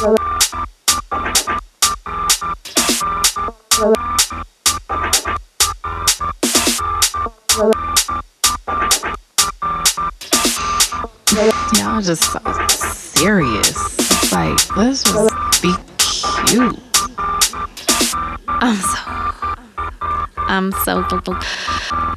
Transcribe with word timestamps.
Y'all 0.00 0.16
just 12.00 12.32
so 12.32 12.40
serious. 12.70 14.32
Like, 14.32 14.74
let's 14.74 15.02
just 15.02 15.60
be 15.60 15.74
cute. 16.48 16.78
I'm 18.48 18.76
so. 18.76 18.98
I'm 20.48 20.72
so. 20.72 21.04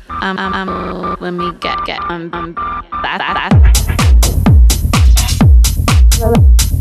I'm. 0.07 0.39
I'm. 0.39 0.53
I'm 0.53 1.17
let 1.19 1.31
me 1.31 1.51
get. 1.59 1.83
Get. 1.83 1.99
I'm. 2.03 2.33
I'm. 2.33 2.53
That. 2.53 3.17
That. 3.17 3.49
that. 6.21 6.72